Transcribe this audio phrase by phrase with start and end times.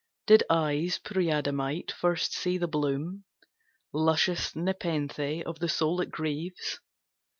[0.25, 3.23] Did eyes preadamite first see the bloom,
[3.93, 6.79] Luscious nepenthe of the soul that grieves?